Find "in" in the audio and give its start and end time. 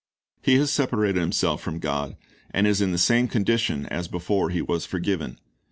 2.81-2.91